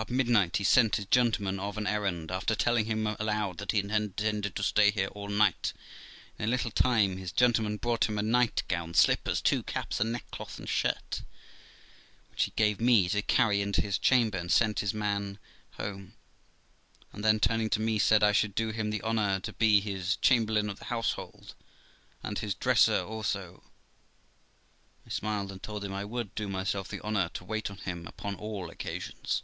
About 0.00 0.10
midnight 0.10 0.58
he 0.58 0.62
sent 0.64 0.94
his 0.94 1.06
gentleman 1.06 1.58
of 1.58 1.76
an 1.76 1.84
errand, 1.88 2.30
after 2.30 2.54
telling 2.54 2.84
him 2.84 3.04
aloud 3.04 3.58
that 3.58 3.72
he 3.72 3.80
intended 3.80 4.54
to 4.54 4.62
stay 4.62 4.92
here 4.92 5.08
all 5.08 5.26
night. 5.26 5.72
In 6.38 6.44
a 6.44 6.48
little 6.48 6.70
time 6.70 7.16
his 7.16 7.32
gentle 7.32 7.64
man 7.64 7.78
brought 7.78 8.08
him 8.08 8.16
a 8.16 8.22
nightgown, 8.22 8.94
slippers, 8.94 9.40
two 9.40 9.64
caps, 9.64 9.98
a 9.98 10.04
neckcloth, 10.04 10.56
and 10.60 10.68
shirt, 10.68 11.22
which 12.30 12.44
he 12.44 12.52
gave 12.52 12.80
me 12.80 13.08
to 13.08 13.22
carry 13.22 13.60
into 13.60 13.80
his 13.80 13.98
chamber, 13.98 14.38
and 14.38 14.52
sent 14.52 14.78
his 14.78 14.94
man 14.94 15.40
home; 15.72 16.14
and 17.12 17.24
then, 17.24 17.40
turning 17.40 17.68
to 17.70 17.80
me, 17.80 17.98
said 17.98 18.22
I 18.22 18.30
should 18.30 18.54
do 18.54 18.70
him 18.70 18.90
the 18.90 19.02
honour 19.02 19.40
to 19.40 19.52
be 19.52 19.80
his 19.80 20.14
cham 20.18 20.46
berlain 20.46 20.70
of 20.70 20.78
the 20.78 20.84
household, 20.84 21.56
and 22.22 22.38
his 22.38 22.54
dresser 22.54 23.00
also. 23.02 23.64
I 25.04 25.08
smiled, 25.10 25.50
and 25.50 25.60
told 25.60 25.82
him 25.84 25.92
I 25.92 26.04
would 26.04 26.36
do 26.36 26.46
myself 26.48 26.86
the 26.86 27.00
honour 27.00 27.30
to 27.30 27.44
wait 27.44 27.68
on 27.68 27.78
him 27.78 28.06
upon 28.06 28.36
all 28.36 28.70
occasions. 28.70 29.42